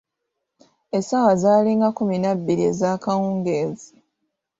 Essaawa 0.97 1.33
zaalinga 1.43 1.89
kkuminabbiri 1.91 2.63
ez'akawungeezi. 2.71 3.93